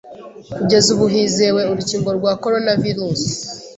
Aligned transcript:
Kugeza 0.55 0.87
ubu 0.95 1.05
hizewe 1.13 1.61
urukingo 1.71 2.09
rwa 2.17 2.33
Coronavirus 2.43 3.21